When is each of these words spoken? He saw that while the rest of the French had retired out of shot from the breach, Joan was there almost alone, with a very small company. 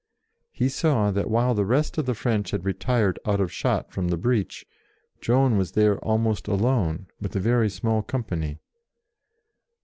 He 0.51 0.67
saw 0.67 1.11
that 1.11 1.29
while 1.29 1.53
the 1.53 1.63
rest 1.63 1.95
of 1.99 2.07
the 2.07 2.15
French 2.15 2.49
had 2.49 2.65
retired 2.65 3.19
out 3.23 3.39
of 3.39 3.51
shot 3.53 3.91
from 3.91 4.07
the 4.07 4.17
breach, 4.17 4.65
Joan 5.19 5.59
was 5.59 5.73
there 5.73 5.99
almost 5.99 6.47
alone, 6.47 7.05
with 7.19 7.35
a 7.35 7.39
very 7.39 7.69
small 7.69 8.01
company. 8.01 8.57